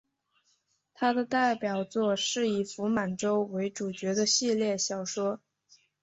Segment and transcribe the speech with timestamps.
[0.95, 5.39] 他的代表作是以傅满洲为主角的系列小说。